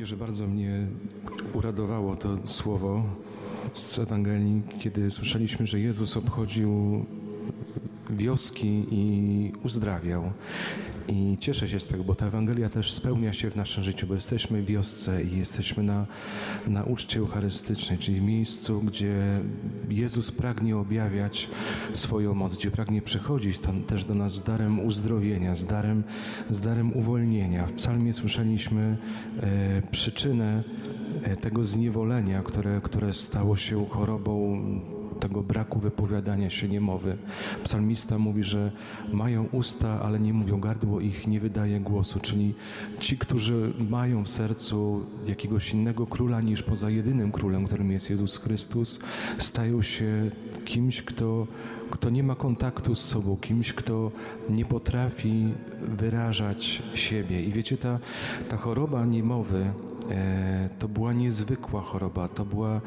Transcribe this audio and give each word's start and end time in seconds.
młodzieży 0.00 0.16
bardzo 0.16 0.46
mnie 0.46 0.86
uradowało 1.52 2.16
to 2.16 2.38
słowo 2.44 3.02
z 3.72 3.98
Ewangelii, 3.98 4.62
kiedy 4.78 5.10
słyszeliśmy, 5.10 5.66
że 5.66 5.80
Jezus 5.80 6.16
obchodził 6.16 7.04
wioski 8.10 8.84
i 8.90 9.52
uzdrawiał. 9.64 10.32
I 11.08 11.36
cieszę 11.40 11.68
się 11.68 11.80
z 11.80 11.86
tego, 11.86 12.04
bo 12.04 12.14
ta 12.14 12.26
Ewangelia 12.26 12.68
też 12.68 12.92
spełnia 12.92 13.32
się 13.32 13.50
w 13.50 13.56
naszym 13.56 13.84
życiu, 13.84 14.06
bo 14.06 14.14
jesteśmy 14.14 14.62
w 14.62 14.66
wiosce 14.66 15.22
i 15.22 15.38
jesteśmy 15.38 15.82
na, 15.82 16.06
na 16.66 16.84
uczcie 16.84 17.18
eucharystycznej, 17.18 17.98
czyli 17.98 18.20
w 18.20 18.22
miejscu, 18.22 18.80
gdzie 18.80 19.40
Jezus 19.88 20.30
pragnie 20.30 20.76
objawiać 20.76 21.48
swoją 21.94 22.34
moc, 22.34 22.56
gdzie 22.56 22.70
pragnie 22.70 23.02
przychodzić 23.02 23.58
tam 23.58 23.82
też 23.82 24.04
do 24.04 24.14
nas 24.14 24.32
z 24.32 24.42
darem 24.42 24.80
uzdrowienia, 24.80 25.56
z 25.56 25.64
darem, 25.64 26.02
z 26.50 26.60
darem 26.60 26.96
uwolnienia. 26.96 27.66
W 27.66 27.72
psalmie 27.72 28.12
słyszeliśmy 28.12 28.96
e, 29.40 29.82
przyczynę 29.90 30.64
e, 31.22 31.36
tego 31.36 31.64
zniewolenia, 31.64 32.42
które, 32.42 32.80
które 32.80 33.14
stało 33.14 33.56
się 33.56 33.86
chorobą 33.86 34.60
tego 35.20 35.42
braku 35.42 35.80
wypowiadania 35.80 36.50
się 36.50 36.68
niemowy. 36.68 37.16
Psalmista 37.64 38.18
mówi, 38.18 38.44
że 38.44 38.72
mają 39.12 39.46
usta, 39.52 40.00
ale 40.02 40.20
nie 40.20 40.32
mówią, 40.32 40.60
gardło 40.60 41.00
ich 41.00 41.26
nie 41.26 41.40
wydaje 41.40 41.80
głosu, 41.80 42.20
czyli 42.20 42.54
ci, 43.00 43.18
którzy 43.18 43.72
mają 43.90 44.24
w 44.24 44.28
sercu 44.28 45.06
jakiegoś 45.26 45.74
innego 45.74 46.06
króla 46.06 46.40
niż 46.40 46.62
poza 46.62 46.90
jedynym 46.90 47.32
królem, 47.32 47.66
którym 47.66 47.92
jest 47.92 48.10
Jezus 48.10 48.38
Chrystus, 48.38 49.00
stają 49.38 49.82
się 49.82 50.30
kimś, 50.64 51.02
kto, 51.02 51.46
kto 51.90 52.10
nie 52.10 52.22
ma 52.22 52.34
kontaktu 52.34 52.94
z 52.94 53.00
sobą, 53.00 53.36
kimś, 53.36 53.72
kto 53.72 54.10
nie 54.50 54.64
potrafi 54.64 55.54
wyrażać 55.82 56.82
siebie. 56.94 57.42
I 57.44 57.52
wiecie, 57.52 57.76
ta, 57.76 57.98
ta 58.48 58.56
choroba 58.56 59.06
niemowy, 59.06 59.72
to 60.78 60.88
była 60.88 61.12
niezwykła 61.12 61.80
choroba. 61.80 62.28
To 62.28 62.44
była 62.44 62.80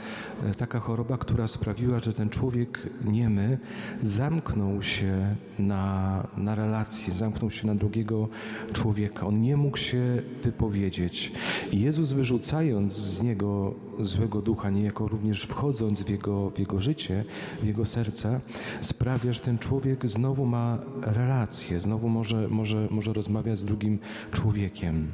e, 0.44 0.56
taka 0.56 0.80
choroba, 0.80 1.18
która 1.18 1.48
sprawiła, 1.48 2.00
że 2.00 2.14
ten 2.14 2.30
człowiek 2.30 2.90
niemy 3.06 3.58
zamknął 4.04 4.84
się 4.84 5.36
na, 5.60 6.28
na 6.38 6.56
relację, 6.56 7.14
zamknął 7.14 7.52
się 7.52 7.68
na 7.68 7.76
drugiego 7.76 8.28
człowieka. 8.74 9.28
On 9.28 9.42
nie 9.42 9.58
mógł 9.58 9.78
się 9.78 10.22
wypowiedzieć. 10.44 11.32
Jezus 11.72 12.12
wyrzucając 12.12 12.94
z 12.94 13.24
niego 13.24 13.74
złego 14.00 14.42
ducha, 14.42 14.70
niejako 14.70 15.08
również 15.08 15.44
wchodząc 15.44 16.04
w 16.04 16.10
jego, 16.10 16.50
w 16.50 16.60
jego 16.60 16.80
życie, 16.80 17.26
w 17.62 17.66
jego 17.66 17.86
serca, 17.86 18.42
sprawia, 18.82 19.34
że 19.34 19.40
ten 19.40 19.58
człowiek 19.58 20.10
znowu 20.10 20.46
ma 20.46 20.78
relację, 21.02 21.82
znowu 21.82 22.10
może, 22.10 22.48
może, 22.48 22.88
może 22.92 23.14
rozmawiać 23.14 23.60
z 23.60 23.66
drugim 23.66 24.00
człowiekiem. 24.32 25.12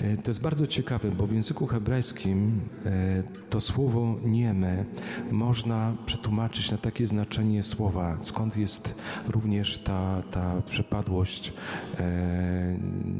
E, 0.00 0.16
to 0.16 0.30
jest 0.30 0.42
bardzo 0.42 0.66
ciekawe, 0.66 1.10
bo 1.10 1.26
w 1.26 1.32
języku 1.32 1.66
hebrajskim 1.66 2.60
e, 2.86 3.22
to 3.50 3.60
słowo 3.60 4.16
nieme 4.24 4.84
można 5.30 5.96
przetłumaczyć 6.06 6.70
na 6.70 6.78
takie 6.78 7.06
znaczenie 7.06 7.62
słowa, 7.62 8.16
skąd 8.20 8.56
jest 8.56 8.94
również 9.28 9.78
ta, 9.78 10.22
ta 10.30 10.62
przepadłość 10.66 11.52
e, 11.98 12.76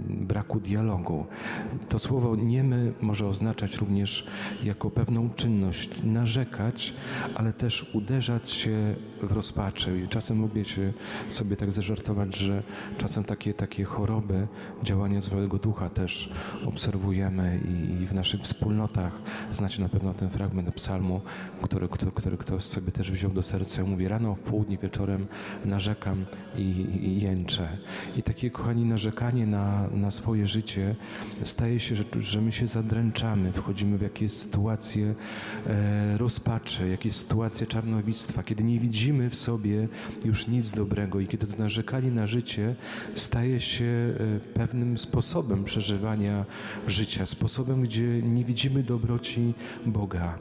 braku 0.09 0.61
dialogu. 0.61 1.27
To 1.89 1.99
słowo 1.99 2.37
niemy 2.37 2.93
może 3.01 3.27
oznaczać 3.27 3.77
również 3.77 4.27
jako 4.65 4.91
pewną 4.91 5.31
czynność 5.31 5.91
narzekać, 6.03 6.95
ale 7.35 7.53
też 7.53 7.91
uderzać 7.95 8.51
się 8.51 8.95
w 9.23 9.33
rozpaczy. 9.33 10.01
I 10.05 10.09
czasem 10.09 10.41
lubię 10.41 10.65
się 10.65 10.93
sobie 11.29 11.57
tak 11.57 11.73
zażartować, 11.73 12.37
że 12.37 12.63
czasem 12.99 13.25
takie, 13.25 13.55
takie 13.55 13.85
choroby, 13.85 14.47
działania 14.83 15.21
złego 15.21 15.59
ducha 15.59 15.89
też 15.91 16.33
obserwujemy 16.71 17.61
i, 17.69 18.03
i 18.03 18.07
w 18.07 18.15
naszych 18.15 18.41
wspólnotach. 18.41 19.13
Znacie 19.53 19.83
na 19.83 19.89
pewno 19.89 20.15
ten 20.15 20.31
fragment 20.31 20.75
psalmu, 20.75 21.21
który, 21.63 21.89
który, 21.89 22.13
który 22.13 22.37
ktoś 22.37 22.63
sobie 22.63 22.93
też 22.93 23.13
wziął 23.13 23.31
do 23.31 23.43
serca. 23.43 23.85
Mówi 23.85 24.09
rano, 24.09 24.35
w 24.35 24.41
południe, 24.41 24.79
wieczorem 24.79 25.27
narzekam 25.65 26.25
i, 26.57 26.63
i 27.03 27.21
jęczę. 27.21 27.69
I 28.17 28.23
takie, 28.23 28.51
kochani, 28.51 28.85
narzekanie 28.85 29.47
na, 29.47 29.89
na 29.95 30.11
swoje 30.11 30.47
życie 30.47 30.97
staje 31.45 31.81
się, 31.81 31.97
że, 31.97 32.05
że 32.19 32.41
my 32.41 32.53
się 32.53 32.67
zadręczamy, 32.67 33.53
wchodzimy 33.53 33.99
w 33.99 34.03
jakieś 34.03 34.33
sytuacje 34.33 35.15
e, 35.67 36.19
rozpaczy, 36.19 36.89
jakieś 36.89 37.13
sytuacje 37.13 37.67
czarnowictwa, 37.67 38.43
kiedy 38.43 38.65
nie 38.65 38.81
widzimy 38.81 39.31
w 39.31 39.35
sobie 39.35 39.89
już 40.25 40.47
nic 40.47 40.71
dobrego 40.71 41.21
i 41.21 41.27
kiedy 41.27 41.47
to 41.47 41.63
narzekanie 41.63 42.11
na 42.11 42.27
życie 42.27 42.75
staje 43.15 43.61
się 43.61 43.85
e, 43.85 44.41
pewnym 44.55 44.99
sposobem 44.99 45.65
przeżywania 45.65 46.45
życia, 46.87 47.27
sposobem, 47.27 47.83
gdzie 47.83 48.23
nie 48.23 48.45
widzimy 48.45 48.83
dobroci 48.83 49.55
Boga. 49.87 50.39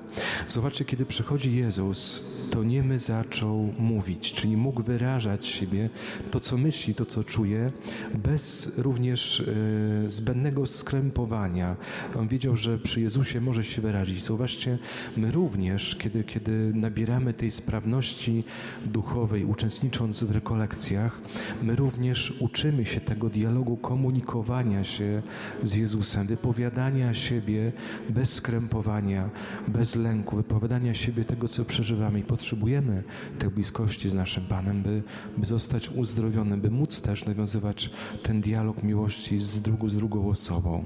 Zobaczcie, 0.48 0.86
kiedy 0.86 1.06
przychodzi 1.06 1.56
Jezus, 1.56 2.26
to 2.52 2.64
nie 2.64 2.84
my 2.84 3.00
zaczął 3.00 3.74
mówić, 3.80 4.34
czyli 4.34 4.58
mógł 4.58 4.84
wyrażać 4.84 5.46
siebie 5.48 5.90
to, 6.32 6.40
co 6.40 6.58
myśli, 6.58 6.96
to, 6.96 7.06
co 7.06 7.24
czuje, 7.24 7.72
bez 8.16 8.78
również 8.78 9.40
e, 9.40 10.12
zbędnego 10.12 10.66
skrępowania. 10.66 11.76
On 12.16 12.28
wiedział, 12.28 12.58
że 12.58 12.78
przy 12.78 13.02
Jezusie 13.02 13.42
może 13.42 13.64
się 13.64 13.82
wyrazić. 13.82 14.26
Zobaczcie, 14.26 14.78
my 15.18 15.32
również, 15.32 15.96
kiedy, 15.96 16.24
kiedy 16.24 16.72
nabieramy 16.74 17.34
tej 17.34 17.52
sprawności 17.52 18.44
duchowej, 18.86 19.46
uczestnicząc 19.46 20.24
w 20.24 20.32
rekolekcjach, 20.32 21.22
my 21.64 21.76
również 21.76 22.34
uczymy 22.40 22.86
się 22.86 23.02
tego 23.02 23.30
dialogu 23.30 23.78
komunikowania 23.78 24.84
się 24.84 25.22
z 25.64 25.76
Jezusem, 25.76 26.09
wypowiadania 26.18 27.14
siebie 27.14 27.72
bez 28.10 28.34
skrępowania, 28.34 29.30
bez 29.68 29.96
lęku, 29.96 30.36
wypowiadania 30.36 30.94
siebie 30.94 31.26
tego, 31.26 31.48
co 31.48 31.66
przeżywamy 31.66 32.20
i 32.20 32.24
potrzebujemy 32.24 33.04
tej 33.40 33.50
bliskości 33.50 34.10
z 34.10 34.14
naszym 34.14 34.44
Panem, 34.44 34.82
by, 34.82 35.04
by 35.38 35.46
zostać 35.46 35.90
uzdrowiony, 35.90 36.58
by 36.58 36.72
móc 36.72 37.02
też 37.02 37.26
nawiązywać 37.26 37.90
ten 38.24 38.42
dialog 38.42 38.84
miłości 38.84 39.40
z, 39.40 39.62
drugą, 39.62 39.88
z 39.88 39.96
drugą 39.96 40.30
osobą. 40.30 40.84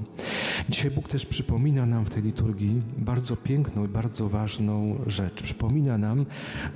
Dzisiaj 0.70 0.92
Bóg 0.92 1.08
też 1.08 1.26
przypomina 1.26 1.86
nam 1.86 2.06
w 2.06 2.10
tej 2.10 2.24
liturgii 2.24 2.82
bardzo 2.98 3.36
piękną 3.36 3.86
i 3.86 3.88
bardzo 3.88 4.30
ważną 4.30 4.96
rzecz. 5.08 5.42
Przypomina 5.44 5.98
nam, 5.98 6.26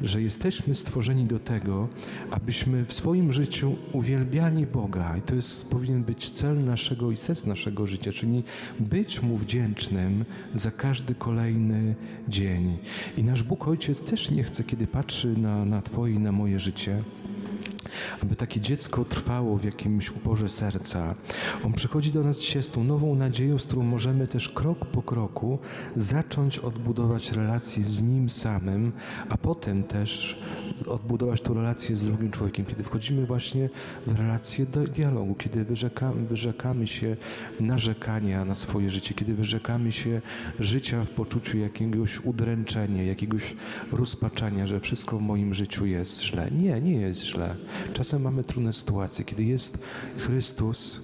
że 0.01 0.21
jesteśmy 0.21 0.75
stworzeni 0.75 1.25
do 1.25 1.39
tego, 1.39 1.87
abyśmy 2.31 2.85
w 2.85 2.93
swoim 2.93 3.33
życiu 3.33 3.75
uwielbiali 3.93 4.65
Boga 4.65 5.17
i 5.17 5.21
to 5.21 5.35
jest, 5.35 5.69
powinien 5.69 6.03
być 6.03 6.29
cel 6.29 6.65
naszego 6.65 7.11
i 7.11 7.17
sens 7.17 7.45
naszego 7.45 7.87
życia, 7.87 8.11
czyli 8.13 8.36
być 8.79 9.21
Mu 9.21 9.37
wdzięcznym 9.37 10.25
za 10.55 10.71
każdy 10.71 11.15
kolejny 11.15 11.95
dzień. 12.27 12.77
I 13.17 13.23
nasz 13.23 13.43
Bóg 13.43 13.67
Ojciec 13.67 14.01
też 14.01 14.31
nie 14.31 14.43
chce, 14.43 14.63
kiedy 14.63 14.87
patrzy 14.87 15.37
na, 15.37 15.65
na 15.65 15.81
Twoje 15.81 16.13
i 16.13 16.19
na 16.19 16.31
moje 16.31 16.59
życie, 16.59 17.03
aby 18.23 18.35
takie 18.35 18.61
dziecko 18.61 19.05
trwało 19.05 19.57
w 19.57 19.63
jakimś 19.63 20.11
uporze 20.11 20.49
serca. 20.49 21.15
On 21.63 21.73
przychodzi 21.73 22.11
do 22.11 22.23
nas 22.23 22.39
dzisiaj 22.39 22.63
z 22.63 22.69
tą 22.69 22.83
nową 22.83 23.15
nadzieją, 23.15 23.57
z 23.57 23.63
którą 23.63 23.83
możemy 23.83 24.27
też 24.27 24.49
krok 24.49 24.85
po 24.85 25.01
kroku 25.01 25.59
zacząć 25.95 26.59
odbudować 26.59 27.31
relacje 27.31 27.83
z 27.83 28.01
Nim 28.01 28.29
samym, 28.29 28.91
a 29.29 29.37
potem 29.37 29.83
też 29.83 30.41
odbudować 30.85 31.41
tą 31.41 31.53
relację 31.53 31.95
z 31.95 32.03
drugim 32.03 32.31
człowiekiem, 32.31 32.65
kiedy 32.65 32.83
wchodzimy 32.83 33.25
właśnie 33.25 33.69
w 34.07 34.15
relację 34.15 34.65
do 34.65 34.83
dialogu, 34.83 35.35
kiedy 35.35 35.65
wyrzekamy, 35.65 36.25
wyrzekamy 36.25 36.87
się 36.87 37.17
narzekania 37.59 38.45
na 38.45 38.55
swoje 38.55 38.89
życie, 38.89 39.13
kiedy 39.13 39.33
wyrzekamy 39.33 39.91
się 39.91 40.21
życia 40.59 41.03
w 41.05 41.09
poczuciu 41.09 41.57
jakiegoś 41.57 42.19
udręczenia, 42.19 43.03
jakiegoś 43.03 43.55
rozpaczania, 43.91 44.67
że 44.67 44.79
wszystko 44.79 45.17
w 45.17 45.21
moim 45.21 45.53
życiu 45.53 45.85
jest 45.85 46.23
źle. 46.23 46.51
Nie, 46.51 46.81
nie 46.81 47.01
jest 47.01 47.25
źle. 47.25 47.55
Czasem 47.93 48.21
mamy 48.21 48.43
trudne 48.43 48.73
sytuacje, 48.73 49.25
kiedy 49.25 49.43
jest 49.43 49.85
Chrystus, 50.17 51.01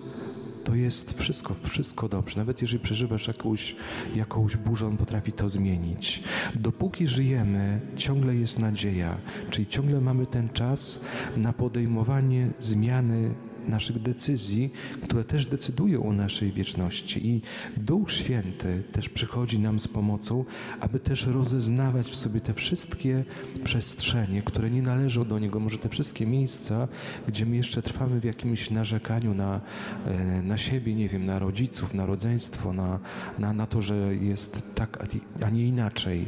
to 0.63 0.75
jest 0.75 1.19
wszystko, 1.19 1.54
wszystko 1.54 2.10
dobrze. 2.10 2.38
Nawet 2.38 2.62
jeżeli 2.62 2.83
przeżywasz 2.83 3.27
jakąś, 3.27 3.75
jakąś 4.15 4.57
burzę, 4.57 4.88
on 4.88 4.98
potrafi 4.98 5.31
to 5.31 5.50
zmienić. 5.50 6.24
Dopóki 6.56 7.07
żyjemy, 7.07 7.81
ciągle 7.95 8.36
jest 8.36 8.60
nadzieja, 8.60 9.18
czyli 9.50 9.68
ciągle 9.68 10.01
mamy 10.01 10.25
ten 10.25 10.50
czas 10.50 11.00
na 11.38 11.54
podejmowanie 11.54 12.50
zmiany 12.60 13.33
naszych 13.68 14.00
decyzji, 14.00 14.69
które 15.04 15.24
też 15.24 15.45
decydują 15.45 16.06
o 16.06 16.13
naszej 16.13 16.51
wieczności. 16.51 17.27
I 17.27 17.42
Duch 17.77 18.12
Święty 18.12 18.83
też 18.92 19.10
przychodzi 19.10 19.60
nam 19.60 19.80
z 19.80 19.88
pomocą, 19.88 20.45
aby 20.80 21.00
też 21.00 21.27
rozeznawać 21.27 22.07
w 22.07 22.15
sobie 22.15 22.42
te 22.42 22.54
wszystkie 22.54 23.24
przestrzenie, 23.63 24.42
które 24.42 24.71
nie 24.71 24.81
należą 24.81 25.25
do 25.25 25.39
Niego, 25.39 25.60
może 25.60 25.77
te 25.77 25.89
wszystkie 25.89 26.25
miejsca, 26.25 26.88
gdzie 27.27 27.45
my 27.45 27.56
jeszcze 27.56 27.81
trwamy 27.81 28.19
w 28.19 28.24
jakimś 28.24 28.71
narzekaniu 28.71 29.33
na, 29.33 29.62
e, 30.06 30.42
na 30.42 30.57
siebie, 30.57 30.95
nie 30.95 31.09
wiem, 31.09 31.25
na 31.25 31.39
rodziców, 31.39 31.94
na 31.94 32.06
rodzeństwo, 32.06 32.74
na, 32.74 33.00
na, 33.39 33.54
na 33.54 33.68
to, 33.68 33.81
że 33.81 34.16
jest 34.16 34.75
tak, 34.75 35.07
a 35.42 35.50
nie 35.50 35.68
inaczej. 35.68 36.25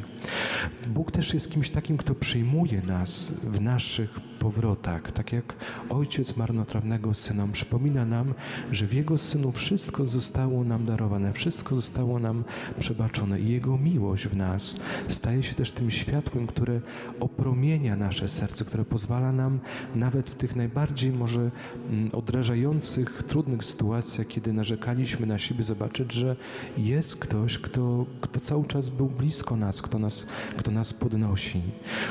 Bóg 0.88 1.12
też 1.12 1.34
jest 1.34 1.52
kimś 1.52 1.70
takim, 1.70 1.98
kto 1.98 2.16
przyjmuje 2.16 2.82
nas 2.82 3.32
w 3.44 3.62
naszych 3.62 4.20
powrotach, 4.46 5.12
tak 5.12 5.34
jak 5.34 5.56
ojciec 5.90 6.38
marnotrawnego 6.38 7.14
syna 7.14 7.48
przypomina 7.52 8.06
nam, 8.06 8.34
że 8.72 8.86
w 8.88 8.94
jego 8.94 9.18
synu 9.18 9.52
wszystko 9.52 10.08
zostało 10.08 10.64
nam 10.64 10.86
darowane, 10.86 11.34
wszystko 11.34 11.76
zostało 11.76 12.20
nam 12.20 12.44
przebaczone 12.80 13.40
i 13.40 13.50
jego 13.50 13.78
miłość 13.78 14.28
w 14.28 14.38
nas 14.38 14.76
staje 15.10 15.44
się 15.44 15.54
też 15.54 15.72
tym 15.72 15.92
światłem, 15.92 16.48
które 16.48 16.82
opromienia 17.20 17.96
nasze 17.96 18.28
serce, 18.28 18.66
które 18.66 18.86
pozwala 18.86 19.32
nam 19.32 19.60
nawet 19.96 20.30
w 20.30 20.36
tych 20.36 20.56
najbardziej 20.56 21.12
może 21.12 21.52
mm, 21.90 22.10
odrażających, 22.14 23.24
trudnych 23.24 23.64
sytuacjach, 23.64 24.28
kiedy 24.28 24.54
narzekaliśmy 24.54 25.26
na 25.26 25.38
siebie, 25.38 25.64
zobaczyć, 25.64 26.14
że 26.14 26.36
jest 26.78 27.16
ktoś, 27.16 27.58
kto, 27.58 28.06
kto 28.22 28.40
cały 28.40 28.66
czas 28.66 28.90
był 28.90 29.08
blisko 29.08 29.56
nas, 29.56 29.82
kto 29.82 30.00
nas, 30.00 30.28
kto 30.58 30.72
nas 30.72 30.94
podnosi. 30.94 31.62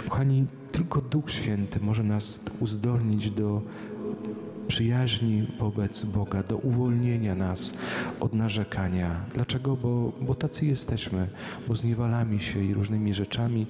Kochani, 0.09 0.47
tylko 0.75 1.01
Duch 1.01 1.31
Święty 1.31 1.81
może 1.81 2.03
nas 2.03 2.45
uzdolnić 2.61 3.31
do 3.31 3.63
przyjaźni 4.67 5.47
wobec 5.59 6.05
Boga, 6.05 6.43
do 6.43 6.57
uwolnienia 6.57 7.35
nas 7.35 7.75
od 8.21 8.35
narzekania. 8.35 9.21
Dlaczego? 9.35 9.77
Bo, 9.77 10.13
bo 10.21 10.35
tacy 10.35 10.67
jesteśmy, 10.67 11.29
bo 11.69 11.75
zniewalamy 11.75 12.41
się 12.41 12.65
i 12.65 12.75
różnymi 12.75 13.15
rzeczami 13.15 13.67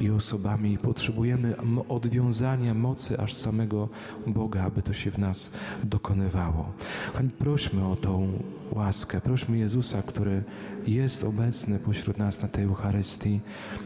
i 0.00 0.10
osobami 0.10 0.72
i 0.72 0.78
potrzebujemy 0.78 1.54
odwiązania 1.88 2.74
mocy 2.74 3.18
aż 3.18 3.34
samego 3.34 3.88
Boga, 4.26 4.62
aby 4.62 4.82
to 4.82 4.92
się 4.92 5.10
w 5.10 5.18
nas 5.18 5.50
dokonywało. 5.84 6.72
Kochani, 7.12 7.30
prośmy 7.30 7.86
o 7.88 7.96
tą 7.96 8.32
łaskę, 8.72 9.20
prośmy 9.20 9.58
Jezusa, 9.58 10.02
który 10.02 10.42
jest 10.86 11.24
obecny 11.24 11.78
pośród 11.78 12.18
nas 12.18 12.42
na 12.42 12.48
tej 12.48 12.64
Eucharystii, 12.64 13.40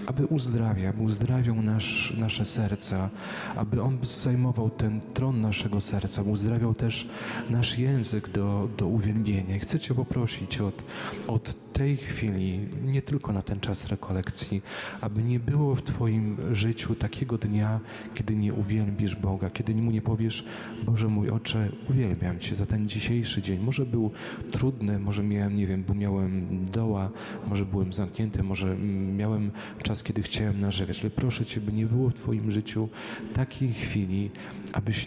aby 0.06 0.26
uzdrawiał, 0.26 0.90
aby 0.90 1.02
uzdrawiał 1.02 1.62
nasz, 1.62 2.14
nasze 2.18 2.44
serca, 2.44 3.10
aby 3.56 3.82
On 3.82 3.98
zajmował 4.02 4.70
ten 4.70 5.00
tron 5.14 5.40
naszego 5.40 5.80
serca, 5.80 6.20
aby 6.20 6.30
uzdrawiał 6.30 6.74
też 6.74 7.08
nasz 7.50 7.78
język 7.78 8.28
do, 8.28 8.68
do 8.78 8.86
uwielbienia. 8.86 9.58
Chcę 9.58 9.80
Cię 9.80 9.94
poprosić 9.94 10.60
od, 10.60 10.84
od 11.26 11.72
tej 11.72 11.96
chwili, 11.96 12.68
nie 12.84 13.02
tylko 13.02 13.32
na 13.32 13.42
ten 13.42 13.60
czas 13.60 13.86
rekolekcji, 13.86 14.62
aby 15.00 15.22
nie 15.22 15.40
było 15.40 15.74
w 15.74 15.82
Twoim 15.82 16.36
życiu 16.52 16.94
takiego 16.94 17.38
dnia, 17.38 17.80
kiedy 18.14 18.36
nie 18.36 18.54
uwielbisz 18.54 19.16
Boga, 19.16 19.50
kiedy 19.50 19.74
Mu 19.74 19.90
nie 19.90 20.02
powiesz, 20.02 20.44
Boże 20.82 21.08
mój 21.08 21.30
Ocze, 21.30 21.68
uwielbiam 21.90 22.38
Cię 22.38 22.54
za 22.54 22.66
ten 22.66 22.88
dzisiejszy 22.88 23.42
dzień. 23.42 23.60
Może 23.60 23.86
był 23.86 24.10
trudny, 24.50 24.69
może 25.00 25.22
miałem, 25.22 25.56
nie 25.56 25.66
wiem, 25.66 25.84
bo 25.88 25.94
miałem 25.94 26.46
doła, 26.72 27.10
może 27.48 27.66
byłem 27.66 27.92
zamknięty, 27.92 28.42
może 28.42 28.76
miałem 29.16 29.50
czas, 29.82 30.02
kiedy 30.02 30.22
chciałem 30.22 30.60
narzekać, 30.60 31.00
ale 31.00 31.10
proszę 31.10 31.46
Cię, 31.46 31.60
by 31.60 31.72
nie 31.72 31.86
było 31.86 32.10
w 32.10 32.14
Twoim 32.14 32.50
życiu 32.50 32.88
takiej 33.34 33.72
chwili, 33.72 34.30
abyś, 34.72 35.06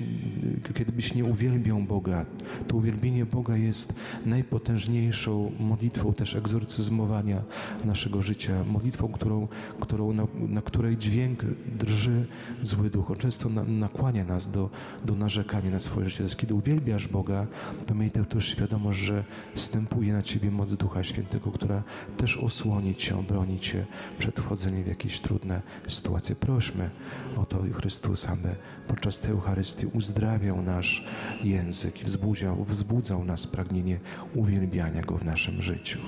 kiedybyś 0.73 1.15
nie 1.15 1.25
uwielbiał 1.25 1.79
Boga. 1.79 2.25
To 2.67 2.77
uwielbienie 2.77 3.25
Boga 3.25 3.57
jest 3.57 3.95
najpotężniejszą 4.25 5.51
modlitwą 5.59 6.13
też 6.13 6.35
egzorcyzmowania 6.35 7.41
naszego 7.85 8.21
życia, 8.21 8.63
modlitwą, 8.63 9.07
którą, 9.07 9.47
którą, 9.79 10.13
na, 10.13 10.27
na 10.47 10.61
której 10.61 10.97
dźwięk 10.97 11.45
drży 11.79 12.25
zły 12.63 12.89
duch. 12.89 13.11
On 13.11 13.17
często 13.17 13.49
na, 13.49 13.63
nakłania 13.63 14.25
nas 14.25 14.51
do, 14.51 14.69
do 15.05 15.15
narzekania 15.15 15.71
na 15.71 15.79
swoje 15.79 16.09
życie. 16.09 16.23
Więc 16.23 16.35
kiedy 16.35 16.53
uwielbiasz 16.53 17.07
Boga, 17.07 17.47
to 17.87 17.95
miej 17.95 18.11
też 18.11 18.47
świadomość, 18.47 18.99
że 18.99 19.23
stępuje 19.55 20.13
na 20.13 20.21
ciebie 20.23 20.51
moc 20.51 20.73
Ducha 20.73 21.03
Świętego, 21.03 21.51
która 21.51 21.83
też 22.17 22.37
osłoni 22.37 22.95
cię, 22.95 23.17
obroni 23.17 23.59
cię 23.59 23.85
przed 24.19 24.39
wchodzeniem 24.39 24.83
w 24.83 24.87
jakieś 24.87 25.19
trudne 25.19 25.61
sytuacje. 25.87 26.35
Prośmy 26.35 26.89
o 27.37 27.45
to 27.45 27.59
Chrystusa, 27.73 28.31
aby 28.31 28.55
podczas 28.87 29.19
tej 29.19 29.31
Eucharystii 29.31 29.85
uzdrawiał 29.85 30.61
nasz 30.61 31.07
język 31.43 32.01
i 32.01 32.05
wzbudzał, 32.05 32.63
wzbudzał 32.63 33.25
nas 33.25 33.47
pragnienie 33.47 33.99
uwielbiania 34.35 35.01
Go 35.01 35.17
w 35.17 35.25
naszym 35.25 35.61
życiu. 35.61 35.99